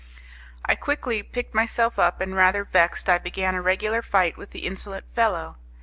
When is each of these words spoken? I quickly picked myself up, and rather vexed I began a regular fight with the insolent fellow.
I 0.65 0.73
quickly 0.73 1.21
picked 1.21 1.53
myself 1.53 1.99
up, 1.99 2.21
and 2.21 2.33
rather 2.35 2.63
vexed 2.63 3.07
I 3.07 3.19
began 3.19 3.53
a 3.53 3.61
regular 3.61 4.01
fight 4.01 4.35
with 4.35 4.49
the 4.49 4.65
insolent 4.65 5.05
fellow. 5.13 5.57